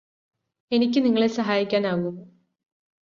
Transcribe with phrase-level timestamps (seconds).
[0.71, 2.11] എനിക്ക് നിങ്ങളെ സഹായിക്കാനാകുമോ